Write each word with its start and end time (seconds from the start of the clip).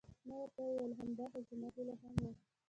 ما 0.27 0.35
ورته 0.39 0.59
وویل: 0.63 0.93
همدا 1.01 1.25
خو 1.31 1.39
زما 1.49 1.67
هیله 1.75 1.93
هم 2.01 2.13
وه. 2.21 2.31